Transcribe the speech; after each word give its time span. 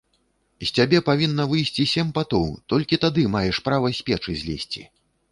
З 0.67 0.67
цябе 0.77 0.99
павінна 1.09 1.43
выйсці 1.51 1.83
сем 1.91 2.07
патоў, 2.15 2.47
толькі 2.73 2.99
тады 3.03 3.25
маеш 3.35 3.59
права 3.69 3.91
з 3.99 4.07
печы 4.07 4.33
злезці! 4.45 4.83